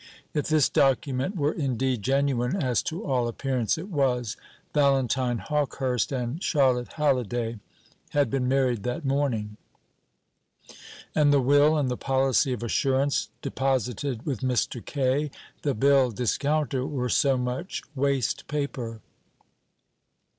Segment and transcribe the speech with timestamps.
[0.33, 4.35] If this document were indeed genuine, as to all appearance it was,
[4.73, 7.59] Valentine Hawkehurst and Charlotte Halliday
[8.09, 9.57] had been married that morning;
[11.13, 14.83] and the will and the policy of assurance deposited with Mr.
[14.83, 15.29] Kaye
[15.61, 19.01] the bill discounter were so much waste paper.